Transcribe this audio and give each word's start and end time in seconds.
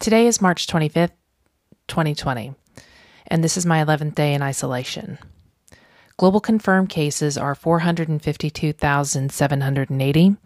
Today 0.00 0.26
is 0.28 0.40
March 0.40 0.68
25th, 0.68 1.10
2020, 1.88 2.54
and 3.26 3.42
this 3.42 3.56
is 3.56 3.66
my 3.66 3.84
11th 3.84 4.14
day 4.14 4.32
in 4.32 4.42
isolation. 4.42 5.18
Global 6.16 6.38
confirmed 6.40 6.88
cases 6.88 7.36
are 7.36 7.56
452,780. 7.56 10.36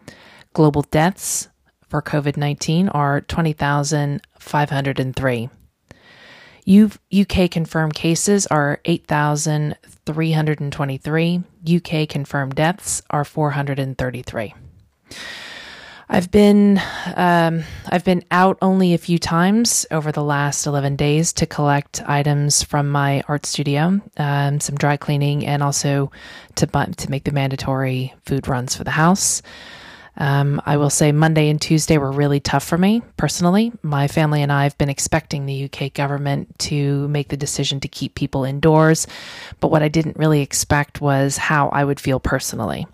Global 0.54 0.80
deaths 0.82 1.50
for 1.86 2.00
COVID 2.00 2.38
19 2.38 2.88
are 2.88 3.20
20,503. 3.20 5.50
UK 7.20 7.50
confirmed 7.50 7.94
cases 7.94 8.46
are 8.46 8.80
8,323. 8.86 11.42
UK 11.76 12.08
confirmed 12.08 12.54
deaths 12.54 13.02
are 13.10 13.24
433. 13.24 14.54
I've 16.12 16.30
been 16.30 16.78
um, 17.16 17.64
I've 17.86 18.04
been 18.04 18.22
out 18.30 18.58
only 18.60 18.92
a 18.92 18.98
few 18.98 19.18
times 19.18 19.86
over 19.90 20.12
the 20.12 20.22
last 20.22 20.66
eleven 20.66 20.94
days 20.94 21.32
to 21.32 21.46
collect 21.46 22.02
items 22.06 22.62
from 22.62 22.90
my 22.90 23.22
art 23.28 23.46
studio, 23.46 23.98
um, 24.18 24.60
some 24.60 24.76
dry 24.76 24.98
cleaning, 24.98 25.46
and 25.46 25.62
also 25.62 26.12
to 26.56 26.66
to 26.66 27.10
make 27.10 27.24
the 27.24 27.32
mandatory 27.32 28.12
food 28.26 28.46
runs 28.46 28.76
for 28.76 28.84
the 28.84 28.90
house. 28.90 29.40
Um, 30.18 30.60
I 30.66 30.76
will 30.76 30.90
say 30.90 31.12
Monday 31.12 31.48
and 31.48 31.58
Tuesday 31.58 31.96
were 31.96 32.12
really 32.12 32.40
tough 32.40 32.64
for 32.64 32.76
me 32.76 33.00
personally. 33.16 33.72
My 33.80 34.06
family 34.06 34.42
and 34.42 34.52
I 34.52 34.64
have 34.64 34.76
been 34.76 34.90
expecting 34.90 35.46
the 35.46 35.64
UK 35.64 35.94
government 35.94 36.58
to 36.58 37.08
make 37.08 37.28
the 37.28 37.38
decision 37.38 37.80
to 37.80 37.88
keep 37.88 38.14
people 38.14 38.44
indoors, 38.44 39.06
but 39.60 39.70
what 39.70 39.82
I 39.82 39.88
didn't 39.88 40.18
really 40.18 40.42
expect 40.42 41.00
was 41.00 41.38
how 41.38 41.70
I 41.70 41.84
would 41.84 42.00
feel 42.00 42.20
personally 42.20 42.86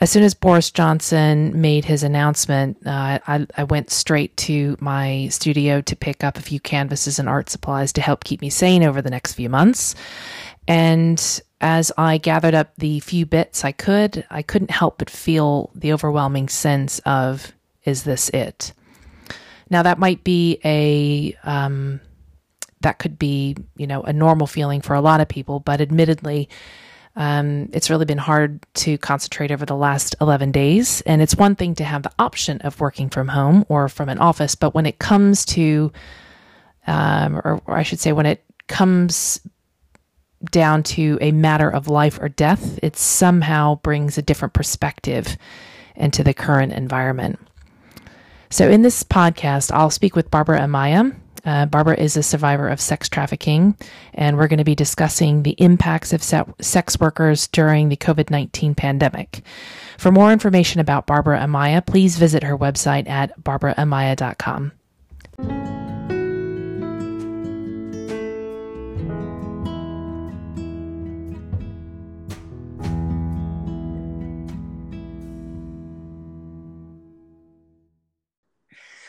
as 0.00 0.10
soon 0.10 0.22
as 0.22 0.32
Boris 0.32 0.70
Johnson 0.70 1.60
made 1.60 1.84
his 1.84 2.02
announcement, 2.02 2.78
uh, 2.86 3.18
I, 3.26 3.46
I, 3.56 3.64
went 3.64 3.90
straight 3.90 4.34
to 4.38 4.76
my 4.80 5.28
studio 5.28 5.82
to 5.82 5.94
pick 5.94 6.24
up 6.24 6.38
a 6.38 6.42
few 6.42 6.58
canvases 6.58 7.18
and 7.18 7.28
art 7.28 7.50
supplies 7.50 7.92
to 7.92 8.00
help 8.00 8.24
keep 8.24 8.40
me 8.40 8.48
sane 8.48 8.82
over 8.82 9.02
the 9.02 9.10
next 9.10 9.34
few 9.34 9.50
months. 9.50 9.94
And 10.66 11.42
as 11.60 11.92
I 11.98 12.16
gathered 12.16 12.54
up 12.54 12.72
the 12.78 13.00
few 13.00 13.26
bits 13.26 13.62
I 13.62 13.72
could, 13.72 14.24
I 14.30 14.40
couldn't 14.40 14.70
help 14.70 14.98
but 14.98 15.10
feel 15.10 15.70
the 15.74 15.92
overwhelming 15.92 16.48
sense 16.48 17.00
of, 17.00 17.52
is 17.84 18.04
this 18.04 18.30
it? 18.30 18.72
Now, 19.68 19.82
that 19.82 19.98
might 19.98 20.24
be 20.24 20.58
a, 20.64 21.36
um, 21.44 22.00
that 22.80 22.98
could 22.98 23.18
be, 23.18 23.54
you 23.76 23.86
know, 23.86 24.02
a 24.02 24.14
normal 24.14 24.46
feeling 24.46 24.80
for 24.80 24.94
a 24.94 25.02
lot 25.02 25.20
of 25.20 25.28
people, 25.28 25.60
but 25.60 25.82
admittedly, 25.82 26.48
um, 27.16 27.68
it's 27.72 27.90
really 27.90 28.04
been 28.04 28.18
hard 28.18 28.64
to 28.74 28.96
concentrate 28.98 29.50
over 29.50 29.66
the 29.66 29.76
last 29.76 30.14
11 30.20 30.52
days. 30.52 31.00
And 31.02 31.20
it's 31.20 31.34
one 31.34 31.56
thing 31.56 31.74
to 31.76 31.84
have 31.84 32.02
the 32.02 32.12
option 32.18 32.60
of 32.60 32.80
working 32.80 33.10
from 33.10 33.28
home 33.28 33.64
or 33.68 33.88
from 33.88 34.08
an 34.08 34.18
office, 34.18 34.54
but 34.54 34.74
when 34.74 34.86
it 34.86 34.98
comes 34.98 35.44
to, 35.46 35.92
um, 36.86 37.36
or, 37.36 37.60
or 37.66 37.76
I 37.76 37.82
should 37.82 38.00
say, 38.00 38.12
when 38.12 38.26
it 38.26 38.44
comes 38.68 39.40
down 40.50 40.82
to 40.82 41.18
a 41.20 41.32
matter 41.32 41.68
of 41.68 41.88
life 41.88 42.18
or 42.20 42.28
death, 42.28 42.78
it 42.82 42.96
somehow 42.96 43.76
brings 43.76 44.16
a 44.16 44.22
different 44.22 44.54
perspective 44.54 45.36
into 45.96 46.24
the 46.24 46.32
current 46.32 46.72
environment. 46.72 47.38
So, 48.48 48.68
in 48.68 48.82
this 48.82 49.02
podcast, 49.02 49.70
I'll 49.72 49.90
speak 49.90 50.16
with 50.16 50.30
Barbara 50.30 50.60
Amaya. 50.60 51.14
Uh, 51.44 51.66
Barbara 51.66 51.96
is 51.98 52.16
a 52.16 52.22
survivor 52.22 52.68
of 52.68 52.80
sex 52.80 53.08
trafficking, 53.08 53.76
and 54.14 54.36
we're 54.36 54.48
going 54.48 54.58
to 54.58 54.64
be 54.64 54.74
discussing 54.74 55.42
the 55.42 55.56
impacts 55.58 56.12
of 56.12 56.22
se- 56.22 56.44
sex 56.60 56.98
workers 57.00 57.48
during 57.48 57.88
the 57.88 57.96
COVID 57.96 58.30
19 58.30 58.74
pandemic. 58.74 59.42
For 59.98 60.10
more 60.10 60.32
information 60.32 60.80
about 60.80 61.06
Barbara 61.06 61.40
Amaya, 61.40 61.84
please 61.84 62.16
visit 62.16 62.42
her 62.42 62.56
website 62.56 63.08
at 63.08 63.38
barbaraamaya.com. 63.42 64.72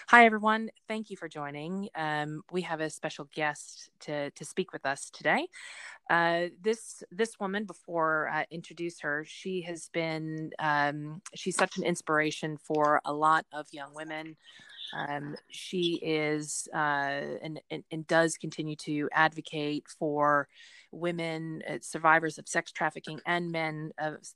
Hi, 0.08 0.26
everyone. 0.26 0.70
Thank 0.88 1.10
you 1.10 1.16
for 1.16 1.30
joining. 1.30 1.88
Um, 1.96 2.42
we 2.52 2.64
have 2.64 2.82
a 2.82 2.90
special 2.90 3.30
guest 3.34 3.92
to, 4.02 4.32
to 4.32 4.46
speak 4.46 4.74
with 4.74 4.86
us 4.86 5.10
today. 5.10 5.48
Uh, 6.10 6.48
this 6.62 7.04
this 7.12 7.40
woman, 7.40 7.66
before 7.66 8.30
I 8.30 8.46
introduce 8.52 9.00
her, 9.02 9.24
she 9.28 9.62
has 9.62 9.90
been 9.94 10.52
um, 10.60 11.22
she's 11.36 11.56
such 11.56 11.78
an 11.78 11.84
inspiration 11.84 12.58
for 12.58 13.00
a 13.06 13.14
lot 13.14 13.46
of 13.54 13.68
young 13.72 13.94
women. 13.94 14.36
Um, 14.98 15.36
she 15.50 16.00
is 16.02 16.68
uh, 16.74 17.38
and, 17.42 17.62
and, 17.70 17.84
and 17.92 18.06
does 18.08 18.38
continue 18.38 18.76
to 18.78 19.08
advocate 19.14 19.86
for 20.00 20.50
women 20.92 21.62
uh, 21.70 21.78
survivors 21.82 22.38
of 22.38 22.50
sex 22.50 22.72
trafficking 22.72 23.20
and 23.26 23.52
men 23.52 23.92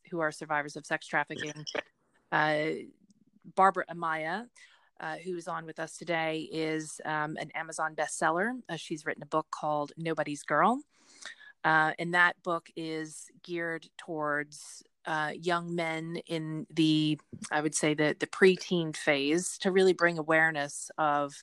who 0.09 0.22
are 0.22 0.32
survivors 0.32 0.78
of 0.78 0.86
sex 0.86 1.08
trafficking. 1.08 1.66
Uh, 2.32 2.66
Barbara 3.56 3.86
Amaya 3.92 4.46
uh, 5.00 5.16
who's 5.17 5.47
on 5.47 5.66
with 5.66 5.79
us 5.79 5.97
today, 5.97 6.47
is 6.51 7.01
um, 7.06 7.38
an 7.39 7.51
Amazon 7.56 7.95
bestseller. 7.95 8.53
Uh, 8.69 8.75
she's 8.75 9.06
written 9.06 9.23
a 9.23 9.28
book 9.28 9.47
called 9.51 9.91
Nobody's 9.97 10.44
Girl. 10.44 10.81
Uh, 11.63 11.94
and 11.97 12.13
that 12.13 12.41
book 12.44 12.69
is 12.75 13.25
geared 13.44 13.88
towards 13.97 14.84
uh, 15.05 15.31
young 15.35 15.75
men 15.75 16.17
in 16.28 16.67
the, 16.73 17.19
I 17.51 17.61
would 17.61 17.75
say, 17.75 17.94
the, 17.94 18.16
the 18.19 18.28
preteen 18.28 18.95
phase 18.95 19.57
to 19.59 19.72
really 19.72 19.94
bring 19.94 20.17
awareness 20.17 20.91
of. 20.97 21.34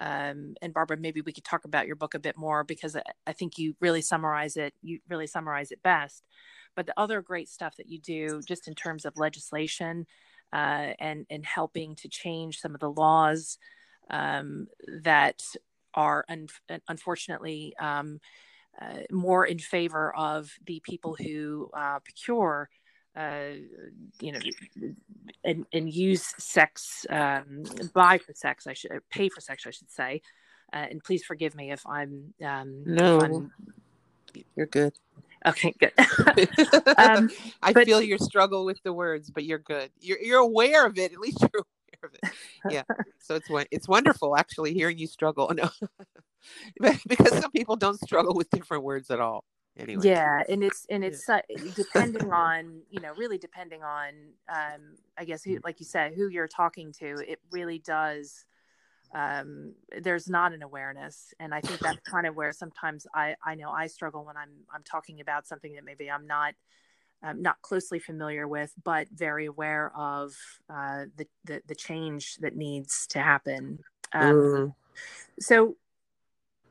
Um, 0.00 0.54
and 0.60 0.74
Barbara, 0.74 0.96
maybe 0.96 1.20
we 1.20 1.32
could 1.32 1.44
talk 1.44 1.64
about 1.64 1.86
your 1.86 1.96
book 1.96 2.14
a 2.14 2.18
bit 2.18 2.36
more 2.36 2.64
because 2.64 2.96
I, 2.96 3.02
I 3.26 3.32
think 3.32 3.58
you 3.58 3.74
really 3.80 4.02
summarize 4.02 4.56
it. 4.56 4.74
You 4.82 4.98
really 5.08 5.26
summarize 5.26 5.70
it 5.70 5.82
best. 5.82 6.26
But 6.74 6.86
the 6.86 6.98
other 6.98 7.22
great 7.22 7.48
stuff 7.48 7.76
that 7.76 7.88
you 7.88 8.00
do, 8.00 8.42
just 8.42 8.66
in 8.66 8.74
terms 8.74 9.04
of 9.04 9.16
legislation, 9.16 10.06
uh, 10.54 10.92
and 11.00 11.26
and 11.28 11.44
helping 11.44 11.96
to 11.96 12.08
change 12.08 12.60
some 12.60 12.74
of 12.74 12.80
the 12.80 12.90
laws 12.90 13.58
um, 14.08 14.68
that 15.02 15.42
are 15.94 16.24
un- 16.28 16.48
unfortunately 16.88 17.74
um, 17.80 18.20
uh, 18.80 19.00
more 19.10 19.44
in 19.44 19.58
favor 19.58 20.14
of 20.16 20.50
the 20.66 20.80
people 20.84 21.16
who 21.16 21.70
uh, 21.74 21.98
procure. 21.98 22.70
Uh, 23.16 23.52
you 24.20 24.32
know, 24.32 24.40
and, 25.44 25.64
and 25.72 25.94
use 25.94 26.34
sex, 26.36 27.06
um, 27.10 27.62
buy 27.92 28.18
for 28.18 28.32
sex, 28.34 28.66
I 28.66 28.72
should 28.72 28.90
pay 29.08 29.28
for 29.28 29.40
sex, 29.40 29.64
I 29.68 29.70
should 29.70 29.88
say. 29.88 30.20
Uh, 30.72 30.86
and 30.90 31.04
please 31.04 31.22
forgive 31.22 31.54
me 31.54 31.70
if 31.70 31.86
I'm 31.86 32.34
um, 32.44 32.82
no, 32.84 33.18
if 33.18 33.22
I'm, 33.22 33.52
you're 34.56 34.66
good. 34.66 34.94
Okay, 35.46 35.74
good. 35.78 35.92
um, 36.98 37.30
I 37.62 37.72
but, 37.72 37.86
feel 37.86 38.00
your 38.00 38.18
struggle 38.18 38.64
with 38.64 38.82
the 38.82 38.92
words, 38.92 39.30
but 39.30 39.44
you're 39.44 39.58
good. 39.58 39.90
You're 40.00 40.18
you're 40.18 40.40
aware 40.40 40.86
of 40.86 40.98
it. 40.98 41.12
At 41.12 41.18
least 41.18 41.40
you're 41.40 41.50
aware 41.54 42.04
of 42.04 42.14
it. 42.14 42.30
Yeah. 42.70 42.82
So 43.18 43.34
it's 43.34 43.48
it's 43.70 43.88
wonderful 43.88 44.36
actually 44.36 44.72
hearing 44.74 44.98
you 44.98 45.06
struggle. 45.06 45.52
No, 46.78 46.92
because 47.08 47.38
some 47.38 47.50
people 47.52 47.74
don't 47.74 47.98
struggle 47.98 48.34
with 48.34 48.50
different 48.50 48.84
words 48.84 49.10
at 49.10 49.18
all. 49.18 49.44
Anyway. 49.78 50.06
Yeah, 50.06 50.42
and 50.48 50.62
it's 50.62 50.86
and 50.90 51.02
it's 51.02 51.24
yeah. 51.26 51.36
uh, 51.36 51.70
depending 51.74 52.30
on 52.32 52.82
you 52.90 53.00
know 53.00 53.12
really 53.16 53.38
depending 53.38 53.82
on 53.82 54.10
um 54.48 54.96
I 55.18 55.24
guess 55.24 55.42
who 55.42 55.58
like 55.64 55.80
you 55.80 55.86
said 55.86 56.12
who 56.14 56.28
you're 56.28 56.46
talking 56.46 56.92
to. 57.00 57.16
It 57.26 57.40
really 57.50 57.78
does 57.78 58.44
um, 59.14 59.74
there's 60.02 60.28
not 60.28 60.52
an 60.52 60.62
awareness 60.62 61.32
and 61.38 61.54
i 61.54 61.60
think 61.60 61.80
that's 61.80 62.00
kind 62.08 62.26
of 62.26 62.34
where 62.34 62.52
sometimes 62.52 63.06
i 63.14 63.34
i 63.44 63.54
know 63.54 63.70
i 63.70 63.86
struggle 63.86 64.24
when 64.24 64.36
i'm 64.36 64.50
i'm 64.74 64.82
talking 64.82 65.20
about 65.20 65.46
something 65.46 65.74
that 65.74 65.84
maybe 65.84 66.10
i'm 66.10 66.26
not 66.26 66.54
um, 67.22 67.40
not 67.40 67.60
closely 67.62 67.98
familiar 67.98 68.46
with 68.46 68.72
but 68.82 69.08
very 69.10 69.46
aware 69.46 69.90
of 69.96 70.34
uh, 70.68 71.04
the, 71.16 71.26
the, 71.44 71.62
the 71.66 71.74
change 71.74 72.36
that 72.36 72.56
needs 72.56 73.06
to 73.06 73.18
happen 73.20 73.78
um, 74.12 74.34
mm. 74.34 74.74
so 75.40 75.76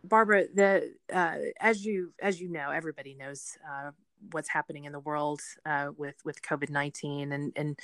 barbara 0.03 0.45
the 0.53 0.93
uh, 1.13 1.37
as 1.59 1.85
you 1.85 2.13
as 2.21 2.39
you 2.39 2.49
know 2.49 2.69
everybody 2.71 3.15
knows 3.15 3.57
uh, 3.67 3.91
what's 4.31 4.49
happening 4.49 4.85
in 4.85 4.91
the 4.91 4.99
world 4.99 5.41
uh, 5.65 5.89
with 5.97 6.15
with 6.23 6.41
covid-19 6.41 7.33
and 7.33 7.53
and 7.55 7.79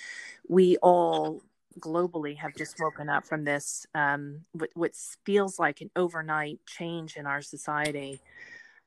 we 0.47 0.77
all 0.77 1.41
globally 1.79 2.37
have 2.37 2.55
just 2.55 2.79
woken 2.79 3.09
up 3.09 3.27
from 3.27 3.43
this 3.43 3.85
um, 3.93 4.41
what, 4.53 4.69
what 4.73 4.91
feels 5.25 5.59
like 5.59 5.81
an 5.81 5.91
overnight 5.95 6.59
change 6.65 7.15
in 7.15 7.25
our 7.25 7.41
society. 7.41 8.19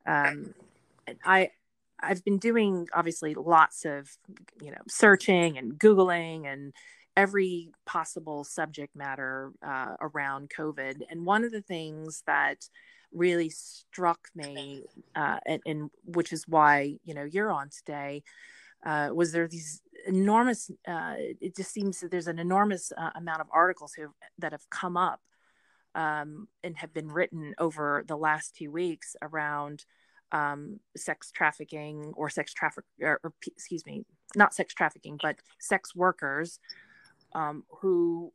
Um, 0.06 0.55
I 1.25 1.50
I've 2.00 2.25
been 2.25 2.38
doing 2.38 2.88
obviously 2.93 3.34
lots 3.34 3.84
of 3.84 4.11
you 4.61 4.70
know 4.70 4.82
searching 4.88 5.58
and 5.58 5.79
googling 5.79 6.46
and 6.46 6.73
every 7.17 7.70
possible 7.84 8.44
subject 8.44 8.96
matter 8.96 9.52
uh, 9.67 9.94
around 10.00 10.50
COVID. 10.56 11.02
And 11.11 11.26
one 11.26 11.44
of 11.44 11.52
the 11.52 11.61
things 11.61 12.23
that 12.26 12.69
really 13.12 13.50
struck 13.50 14.29
me, 14.34 14.82
uh, 15.14 15.38
and, 15.44 15.61
and 15.67 15.90
which 16.05 16.32
is 16.32 16.49
why 16.49 16.96
you 17.05 17.14
know 17.14 17.25
you're 17.25 17.52
on 17.52 17.69
today, 17.69 18.23
uh, 18.84 19.11
was 19.14 19.32
there 19.32 19.46
these 19.46 19.82
enormous 20.07 20.71
uh, 20.87 21.15
it 21.19 21.57
just 21.57 21.73
seems 21.73 22.01
that 22.01 22.11
there's 22.11 22.27
an 22.27 22.39
enormous 22.39 22.93
uh, 22.97 23.11
amount 23.15 23.41
of 23.41 23.47
articles 23.53 23.93
who, 23.95 24.09
that 24.39 24.53
have 24.53 24.69
come 24.71 24.97
up 24.97 25.21
um, 25.95 26.49
and 26.65 26.77
have 26.77 26.93
been 26.93 27.09
written 27.09 27.55
over 27.59 28.05
the 28.07 28.17
last 28.17 28.57
two 28.57 28.71
weeks 28.71 29.17
around 29.23 29.85
um, 30.33 30.81
sex 30.97 31.31
trafficking 31.31 32.13
or 32.17 32.31
sex 32.31 32.53
traffic 32.55 32.85
or, 33.01 33.21
or, 33.23 33.33
excuse 33.47 33.85
me 33.85 34.05
not 34.35 34.55
sex 34.55 34.73
trafficking 34.75 35.19
but 35.21 35.37
sex 35.61 35.95
workers 35.95 36.59
um, 37.35 37.65
who 37.81 38.33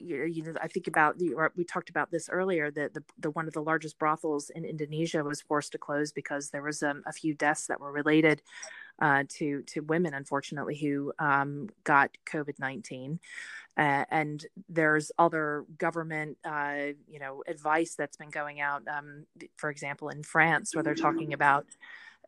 you 0.00 0.42
know, 0.42 0.54
I 0.62 0.68
think 0.68 0.86
about 0.86 1.18
the, 1.18 1.34
we 1.56 1.64
talked 1.64 1.90
about 1.90 2.10
this 2.10 2.28
earlier 2.28 2.70
that 2.70 2.94
the, 2.94 3.02
the 3.18 3.30
one 3.30 3.48
of 3.48 3.54
the 3.54 3.62
largest 3.62 3.98
brothels 3.98 4.50
in 4.50 4.64
Indonesia 4.64 5.24
was 5.24 5.40
forced 5.40 5.72
to 5.72 5.78
close 5.78 6.12
because 6.12 6.50
there 6.50 6.62
was 6.62 6.82
um, 6.82 7.02
a 7.06 7.12
few 7.12 7.34
deaths 7.34 7.66
that 7.66 7.80
were 7.80 7.92
related 7.92 8.42
uh, 9.00 9.24
to 9.28 9.62
to 9.62 9.80
women, 9.80 10.14
unfortunately, 10.14 10.76
who 10.76 11.12
um, 11.18 11.68
got 11.84 12.10
COVID 12.30 12.58
nineteen. 12.58 13.20
Uh, 13.76 14.04
and 14.10 14.44
there's 14.68 15.12
other 15.20 15.64
government, 15.78 16.36
uh, 16.44 16.86
you 17.06 17.20
know, 17.20 17.44
advice 17.46 17.94
that's 17.94 18.16
been 18.16 18.30
going 18.30 18.60
out. 18.60 18.82
Um, 18.88 19.24
for 19.56 19.70
example, 19.70 20.08
in 20.08 20.24
France, 20.24 20.74
where 20.74 20.82
they're 20.82 20.96
talking 20.96 21.32
about 21.32 21.64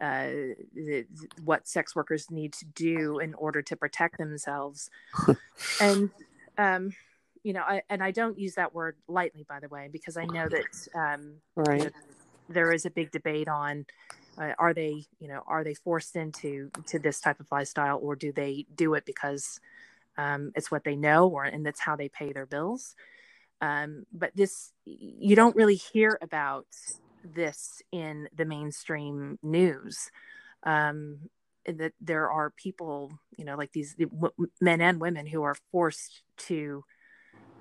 uh, 0.01 0.29
the, 0.73 1.07
what 1.45 1.67
sex 1.67 1.97
workers 1.97 2.31
need 2.31 2.53
to 2.53 2.65
do 2.67 3.19
in 3.19 3.35
order 3.35 3.63
to 3.63 3.77
protect 3.77 4.19
themselves, 4.19 4.91
and 5.81 6.11
um, 6.57 6.93
you 7.43 7.53
know, 7.53 7.63
I, 7.63 7.83
and 7.91 8.03
I 8.03 8.13
don't 8.13 8.39
use 8.39 8.55
that 8.55 8.73
word 8.73 8.97
lightly, 9.09 9.45
by 9.49 9.59
the 9.59 9.69
way, 9.69 9.89
because 9.91 10.17
I 10.17 10.27
know 10.27 10.49
that 10.49 10.89
um, 10.95 11.33
right. 11.57 11.79
You 11.79 11.85
know, 11.87 11.91
there 12.51 12.73
is 12.73 12.85
a 12.85 12.91
big 12.91 13.11
debate 13.11 13.49
on 13.49 13.87
uh, 14.41 14.55
are 14.59 14.73
they, 14.73 15.05
you 15.19 15.29
know, 15.29 15.43
are 15.47 15.63
they 15.63 15.75
forced 15.75 16.17
into 16.17 16.71
to 16.87 16.99
this 16.99 17.21
type 17.21 17.41
of 17.41 17.47
lifestyle, 17.53 17.99
or 18.03 18.17
do 18.17 18.33
they 18.33 18.67
do 18.75 18.95
it 18.95 19.05
because 19.05 19.61
um, 20.17 20.53
it's 20.57 20.71
what 20.71 20.85
they 20.85 20.97
know, 20.97 21.29
or 21.29 21.45
and 21.45 21.65
that's 21.65 21.81
how 21.81 21.95
they 21.95 22.09
pay 22.09 22.33
their 22.33 22.47
bills. 22.47 22.95
Um, 23.61 24.07
but 24.13 24.35
this, 24.35 24.73
you 24.87 25.37
don't 25.37 25.57
really 25.57 25.77
hear 25.77 26.19
about 26.23 26.67
this 27.23 27.83
in 27.93 28.29
the 28.35 28.47
mainstream 28.47 29.39
news. 29.43 30.11
Um, 30.63 31.19
that 31.67 31.93
there 32.01 32.31
are 32.31 32.51
people, 32.51 33.13
you 33.37 33.45
know, 33.45 33.57
like 33.57 33.73
these 33.73 33.95
men 34.61 34.81
and 34.81 34.99
women 34.99 35.27
who 35.27 35.43
are 35.43 35.57
forced 35.71 36.23
to 36.39 36.85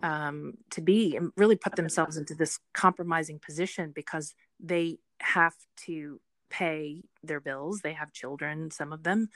um, 0.02 0.54
to 0.70 0.80
be 0.80 1.18
and 1.18 1.34
really 1.36 1.58
put 1.58 1.76
themselves 1.76 2.16
into 2.16 2.34
this 2.34 2.60
compromising 2.74 3.40
position 3.40 3.92
because 3.94 4.34
they 4.62 5.00
have 5.20 5.54
to 5.86 6.22
pay 6.50 7.04
their 7.24 7.40
bills. 7.40 7.82
They 7.82 7.94
have 7.94 8.14
children, 8.14 8.72
some 8.72 8.94
of 8.94 9.04
them. 9.04 9.30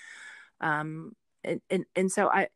Um, 0.62 1.16
and, 1.44 1.62
and, 1.70 1.86
and 1.96 2.12
so 2.12 2.30
I, 2.30 2.48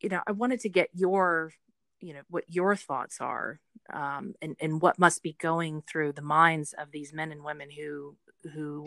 you 0.00 0.08
know, 0.08 0.20
I 0.26 0.32
wanted 0.32 0.60
to 0.60 0.68
get 0.68 0.88
your, 0.94 1.52
you 2.00 2.14
know, 2.14 2.22
what 2.28 2.44
your 2.48 2.76
thoughts 2.76 3.20
are 3.20 3.60
um, 3.92 4.34
and, 4.42 4.56
and 4.60 4.80
what 4.80 4.98
must 4.98 5.22
be 5.22 5.36
going 5.38 5.82
through 5.82 6.12
the 6.12 6.22
minds 6.22 6.74
of 6.78 6.90
these 6.90 7.12
men 7.12 7.30
and 7.30 7.44
women 7.44 7.68
who, 7.70 8.16
who 8.54 8.86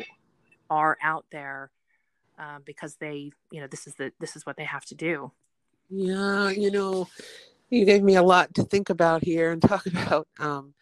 are 0.69 0.97
out 1.01 1.25
there 1.31 1.71
uh, 2.37 2.59
because 2.65 2.95
they, 2.95 3.31
you 3.51 3.61
know, 3.61 3.67
this 3.67 3.87
is 3.87 3.95
the, 3.95 4.11
this 4.19 4.35
is 4.35 4.45
what 4.45 4.57
they 4.57 4.65
have 4.65 4.85
to 4.85 4.95
do. 4.95 5.31
Yeah. 5.89 6.49
You 6.49 6.71
know, 6.71 7.07
you 7.69 7.85
gave 7.85 8.03
me 8.03 8.15
a 8.15 8.23
lot 8.23 8.53
to 8.55 8.63
think 8.63 8.89
about 8.89 9.23
here 9.23 9.51
and 9.51 9.61
talk 9.61 9.85
about. 9.85 10.27
Um, 10.39 10.73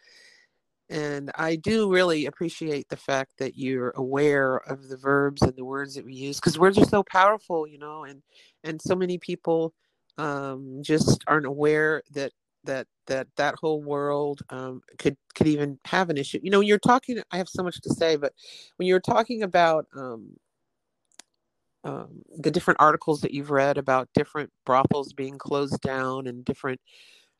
and 0.90 1.30
I 1.34 1.56
do 1.56 1.90
really 1.90 2.26
appreciate 2.26 2.88
the 2.88 2.96
fact 2.96 3.32
that 3.38 3.56
you're 3.56 3.92
aware 3.96 4.56
of 4.56 4.88
the 4.88 4.96
verbs 4.96 5.42
and 5.42 5.56
the 5.56 5.64
words 5.64 5.94
that 5.94 6.04
we 6.04 6.14
use 6.14 6.38
because 6.38 6.58
words 6.58 6.78
are 6.78 6.84
so 6.84 7.02
powerful, 7.02 7.66
you 7.66 7.78
know, 7.78 8.04
and 8.04 8.22
and 8.64 8.80
so 8.80 8.94
many 8.94 9.18
people 9.18 9.72
um, 10.18 10.80
just 10.82 11.24
aren't 11.26 11.46
aware 11.46 12.02
that 12.12 12.32
that 12.64 12.86
that 13.06 13.28
that 13.36 13.54
whole 13.60 13.82
world 13.82 14.42
um, 14.50 14.82
could 14.98 15.16
could 15.34 15.46
even 15.46 15.78
have 15.86 16.10
an 16.10 16.18
issue. 16.18 16.40
You 16.42 16.50
know, 16.50 16.60
you're 16.60 16.78
talking, 16.78 17.20
I 17.30 17.38
have 17.38 17.48
so 17.48 17.62
much 17.62 17.80
to 17.82 17.94
say, 17.94 18.16
but 18.16 18.32
when 18.76 18.86
you're 18.86 19.00
talking 19.00 19.42
about 19.42 19.86
um, 19.96 20.36
um, 21.84 22.22
the 22.38 22.50
different 22.50 22.80
articles 22.80 23.20
that 23.20 23.32
you've 23.32 23.50
read 23.50 23.78
about 23.78 24.08
different 24.14 24.50
brothels 24.64 25.12
being 25.12 25.38
closed 25.38 25.80
down 25.80 26.26
and 26.26 26.44
different 26.44 26.80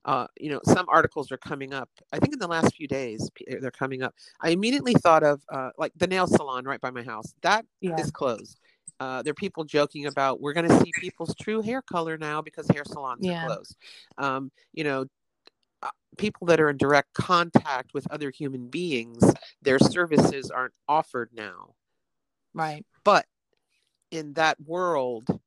uh, 0.04 0.26
you 0.38 0.50
know 0.50 0.60
some 0.64 0.86
articles 0.88 1.32
are 1.32 1.38
coming 1.38 1.72
up. 1.72 1.88
I 2.12 2.18
think 2.18 2.34
in 2.34 2.38
the 2.38 2.46
last 2.46 2.74
few 2.74 2.86
days 2.86 3.30
eh, 3.48 3.56
they're 3.60 3.70
coming 3.70 4.02
up. 4.02 4.14
I 4.40 4.50
immediately 4.50 4.94
thought 4.94 5.22
of 5.22 5.42
uh, 5.50 5.70
like 5.78 5.92
the 5.96 6.06
nail 6.06 6.26
salon 6.26 6.64
right 6.64 6.80
by 6.80 6.90
my 6.90 7.02
house. 7.02 7.34
That 7.42 7.64
yeah. 7.80 7.96
is 7.98 8.10
closed. 8.10 8.60
Uh, 9.00 9.22
there 9.22 9.32
are 9.32 9.34
people 9.34 9.64
joking 9.64 10.06
about 10.06 10.40
we're 10.40 10.52
going 10.52 10.68
to 10.68 10.80
see 10.80 10.92
people's 11.00 11.34
true 11.34 11.60
hair 11.60 11.82
color 11.82 12.16
now 12.16 12.40
because 12.40 12.68
hair 12.68 12.84
salons 12.86 13.20
yeah. 13.22 13.44
are 13.44 13.46
closed. 13.46 13.76
Um, 14.18 14.52
you 14.72 14.84
know 14.84 15.06
uh, 15.82 15.90
people 16.18 16.46
that 16.46 16.60
are 16.60 16.70
in 16.70 16.76
direct 16.76 17.12
contact 17.14 17.92
with 17.94 18.06
other 18.10 18.30
human 18.30 18.68
beings 18.68 19.22
their 19.62 19.78
services 19.78 20.50
aren't 20.50 20.74
offered 20.88 21.30
now. 21.32 21.74
Right. 22.52 22.84
But 23.04 23.26
in 24.10 24.34
that 24.34 24.56
world 24.64 25.40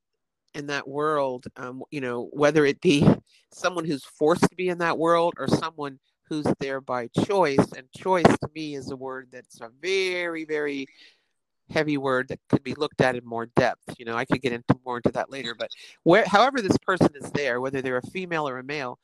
in 0.58 0.68
that 0.68 0.88
world 0.88 1.46
um, 1.56 1.84
you 1.92 2.02
know 2.02 2.30
whether 2.34 2.66
it 2.66 2.82
be 2.82 3.08
someone 3.54 3.86
who's 3.86 4.04
forced 4.04 4.42
to 4.42 4.56
be 4.56 4.70
in 4.70 4.80
that 4.80 4.98
world 4.98 5.34
or 5.38 5.48
someone 5.48 6.00
who's 6.30 6.46
there 6.60 6.82
by 6.82 7.08
choice. 7.26 7.72
And 7.76 7.90
choice 7.96 8.26
to 8.26 8.50
me 8.54 8.76
is 8.76 8.92
a 8.92 8.96
word 8.96 9.30
that's 9.32 9.62
a 9.62 9.70
very 9.82 10.46
very 10.46 10.88
heavy 11.70 11.98
word 11.98 12.30
that 12.30 12.40
could 12.50 12.64
be 12.64 12.74
looked 12.76 13.02
at 13.02 13.16
in 13.16 13.26
more 13.26 13.46
depth. 13.46 13.96
You 13.98 14.06
know 14.06 14.16
i 14.16 14.26
could 14.26 14.42
get 14.42 14.54
into 14.54 14.80
more 14.86 14.98
into 14.98 15.12
that 15.12 15.32
later 15.32 15.56
but 15.58 15.70
where 16.04 16.26
however 16.26 16.62
this 16.62 16.78
person 16.80 17.10
is 17.16 17.30
there 17.32 17.62
whether 17.62 17.82
they're 17.82 17.98
a 17.98 18.08
female 18.08 18.48
or 18.48 18.58
a 18.58 18.64
male 18.64 19.00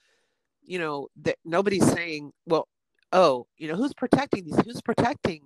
you 0.66 0.80
know 0.80 1.10
that 1.24 1.38
nobody's 1.44 1.90
saying 1.92 2.32
well 2.46 2.68
oh 3.12 3.48
you 3.58 3.68
know 3.68 3.76
who's 3.76 3.94
protecting 3.94 4.46
these 4.46 4.60
who's 4.66 4.82
protecting 4.82 5.42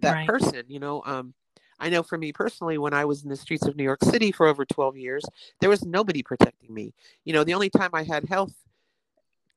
that 0.00 0.12
right. 0.12 0.28
person? 0.28 0.62
You 0.68 0.78
know 0.80 1.02
um 1.06 1.34
I 1.80 1.88
know 1.88 2.02
for 2.02 2.18
me 2.18 2.32
personally, 2.32 2.78
when 2.78 2.94
I 2.94 3.04
was 3.04 3.22
in 3.22 3.28
the 3.28 3.36
streets 3.36 3.66
of 3.66 3.76
New 3.76 3.84
York 3.84 4.02
City 4.02 4.32
for 4.32 4.46
over 4.46 4.64
12 4.64 4.96
years, 4.96 5.24
there 5.60 5.70
was 5.70 5.84
nobody 5.84 6.22
protecting 6.22 6.72
me. 6.72 6.92
You 7.24 7.32
know, 7.32 7.44
the 7.44 7.54
only 7.54 7.70
time 7.70 7.90
I 7.92 8.02
had 8.02 8.24
health, 8.24 8.52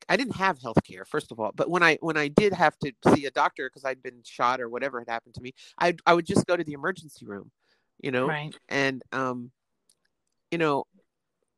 I 0.08 0.18
didn't 0.18 0.36
have 0.36 0.62
health 0.62 0.84
care, 0.84 1.06
first 1.06 1.32
of 1.32 1.40
all. 1.40 1.52
But 1.56 1.70
when 1.70 1.84
I 1.84 1.98
when 2.02 2.18
I 2.18 2.28
did 2.28 2.54
have 2.54 2.78
to 2.80 2.94
see 3.14 3.26
a 3.26 3.32
doctor 3.32 3.70
because 3.70 3.86
I'd 3.86 4.04
been 4.04 4.22
shot 4.24 4.62
or 4.62 4.70
whatever 4.70 5.00
had 5.00 5.10
happened 5.10 5.36
to 5.36 5.42
me, 5.42 5.54
I 5.80 5.96
I 6.06 6.14
would 6.14 6.26
just 6.26 6.46
go 6.46 6.56
to 6.56 6.64
the 6.64 6.74
emergency 6.74 7.26
room, 7.26 7.52
you 8.00 8.12
know. 8.12 8.28
Right. 8.28 8.56
And 8.70 9.02
um, 9.12 9.52
you 10.52 10.58
know, 10.58 10.86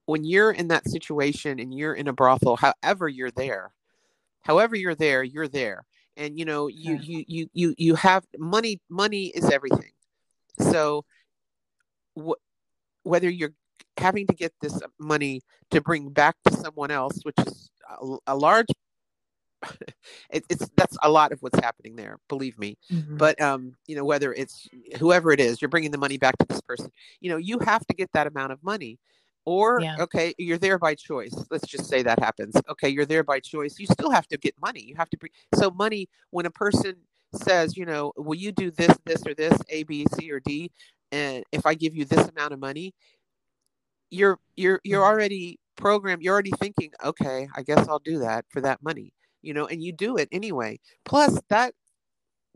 when 0.05 0.23
you're 0.23 0.51
in 0.51 0.69
that 0.69 0.87
situation 0.87 1.59
and 1.59 1.73
you're 1.73 1.93
in 1.93 2.07
a 2.07 2.13
brothel, 2.13 2.57
however 2.57 3.09
you're 3.09 3.31
there, 3.31 3.73
however 4.41 4.75
you're 4.75 4.95
there, 4.95 5.23
you're 5.23 5.47
there 5.47 5.85
and 6.15 6.37
you 6.37 6.45
know 6.45 6.67
you 6.67 6.95
you 7.01 7.25
you 7.27 7.49
you 7.53 7.75
you 7.77 7.95
have 7.95 8.23
money 8.37 8.79
money 8.87 9.27
is 9.27 9.49
everything 9.49 9.89
so, 10.59 11.05
wh- 12.19 12.41
whether 13.03 13.29
you're 13.29 13.53
having 13.97 14.27
to 14.27 14.33
get 14.33 14.53
this 14.61 14.79
money 14.99 15.41
to 15.71 15.81
bring 15.81 16.09
back 16.09 16.35
to 16.45 16.53
someone 16.53 16.91
else, 16.91 17.19
which 17.23 17.35
is 17.45 17.69
a, 18.01 18.17
a 18.27 18.35
large 18.35 18.67
it, 20.29 20.43
it's 20.49 20.69
that's 20.75 20.97
a 21.03 21.09
lot 21.09 21.31
of 21.31 21.41
what's 21.41 21.59
happening 21.59 21.95
there 21.95 22.17
believe 22.27 22.57
me. 22.59 22.77
Mm-hmm. 22.91 23.17
but 23.17 23.39
um 23.41 23.75
you 23.87 23.95
know 23.95 24.05
whether 24.05 24.33
it's 24.33 24.67
whoever 24.99 25.31
it 25.31 25.39
is 25.39 25.61
you're 25.61 25.69
bringing 25.69 25.91
the 25.91 25.97
money 25.97 26.17
back 26.17 26.37
to 26.37 26.45
this 26.49 26.61
person 26.61 26.91
you 27.21 27.29
know 27.29 27.37
you 27.37 27.59
have 27.59 27.85
to 27.87 27.93
get 27.93 28.11
that 28.13 28.27
amount 28.27 28.51
of 28.51 28.63
money. 28.63 28.99
Or 29.45 29.81
yeah. 29.81 29.97
okay 29.99 30.33
you're 30.37 30.57
there 30.57 30.79
by 30.79 30.95
choice. 30.95 31.35
Let's 31.51 31.67
just 31.67 31.87
say 31.87 32.01
that 32.03 32.19
happens. 32.19 32.55
Okay 32.69 32.87
you're 32.87 33.05
there 33.05 33.23
by 33.23 33.41
choice. 33.41 33.77
You 33.77 33.87
still 33.87 34.09
have 34.09 34.25
to 34.29 34.37
get 34.37 34.55
money. 34.61 34.81
You 34.81 34.95
have 34.95 35.09
to 35.09 35.17
bring 35.17 35.33
so 35.53 35.69
money 35.69 36.07
when 36.29 36.45
a 36.45 36.49
person 36.49 36.95
says, 37.35 37.77
you 37.77 37.85
know, 37.85 38.11
will 38.17 38.35
you 38.35 38.51
do 38.51 38.71
this, 38.71 38.95
this, 39.05 39.23
or 39.25 39.33
this, 39.33 39.57
A, 39.69 39.83
B, 39.83 40.05
C, 40.13 40.31
or 40.31 40.39
D, 40.39 40.71
and 41.11 41.43
if 41.51 41.65
I 41.65 41.75
give 41.75 41.95
you 41.95 42.05
this 42.05 42.27
amount 42.27 42.53
of 42.53 42.59
money, 42.59 42.93
you're 44.09 44.39
you're 44.55 44.79
you're 44.83 45.01
mm-hmm. 45.01 45.11
already 45.11 45.59
programmed. 45.75 46.21
You're 46.23 46.33
already 46.33 46.53
thinking, 46.59 46.91
okay, 47.03 47.47
I 47.55 47.63
guess 47.63 47.87
I'll 47.87 47.99
do 47.99 48.19
that 48.19 48.45
for 48.49 48.61
that 48.61 48.81
money, 48.83 49.13
you 49.41 49.53
know, 49.53 49.67
and 49.67 49.83
you 49.83 49.91
do 49.91 50.17
it 50.17 50.29
anyway. 50.31 50.79
Plus, 51.05 51.39
that 51.49 51.73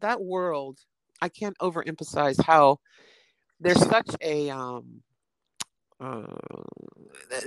that 0.02 0.22
world, 0.22 0.80
I 1.22 1.30
can't 1.30 1.58
overemphasize 1.60 2.44
how 2.44 2.80
there's 3.60 3.84
such 3.88 4.16
a 4.22 4.50
um 4.50 5.02
uh, 6.00 6.24